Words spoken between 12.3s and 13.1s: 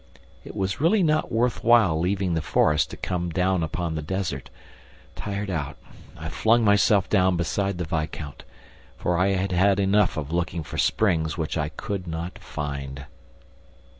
find.